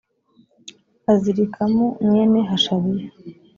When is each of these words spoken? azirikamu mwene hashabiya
azirikamu 1.13 1.85
mwene 2.05 2.39
hashabiya 2.49 3.07